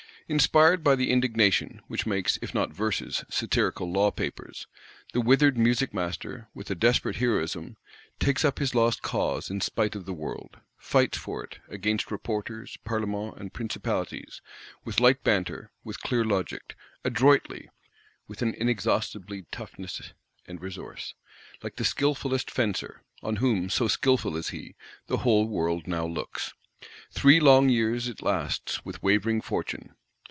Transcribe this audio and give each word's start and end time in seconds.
Inspired 0.29 0.81
by 0.81 0.95
the 0.95 1.11
indignation, 1.11 1.81
which 1.87 2.05
makes, 2.05 2.39
if 2.41 2.53
not 2.53 2.71
verses, 2.71 3.25
satirical 3.29 3.91
law 3.91 4.11
papers, 4.11 4.65
the 5.11 5.19
withered 5.19 5.57
Music 5.57 5.93
master, 5.93 6.47
with 6.53 6.71
a 6.71 6.73
desperate 6.75 7.17
heroism, 7.17 7.75
takes 8.17 8.45
up 8.45 8.57
his 8.57 8.73
lost 8.73 9.01
cause 9.01 9.49
in 9.49 9.59
spite 9.59 9.93
of 9.93 10.05
the 10.05 10.13
world; 10.13 10.61
fights 10.77 11.17
for 11.17 11.43
it, 11.43 11.59
against 11.67 12.09
Reporters, 12.11 12.77
Parlements 12.85 13.37
and 13.41 13.51
Principalities, 13.51 14.41
with 14.85 15.01
light 15.01 15.21
banter, 15.21 15.69
with 15.83 15.99
clear 15.99 16.23
logic; 16.23 16.77
adroitly, 17.03 17.69
with 18.25 18.41
an 18.41 18.53
inexhaustible 18.53 19.41
toughness 19.51 20.13
and 20.47 20.61
resource, 20.61 21.13
like 21.61 21.75
the 21.75 21.83
skilfullest 21.83 22.49
fencer; 22.49 23.03
on 23.21 23.35
whom, 23.35 23.69
so 23.69 23.89
skilful 23.89 24.37
is 24.37 24.47
he, 24.51 24.75
the 25.07 25.17
whole 25.17 25.45
world 25.49 25.87
now 25.87 26.05
looks. 26.07 26.53
Three 27.11 27.41
long 27.41 27.67
years 27.67 28.07
it 28.07 28.21
lasts; 28.21 28.85
with 28.85 29.03
wavering 29.03 29.41
fortune. 29.41 29.93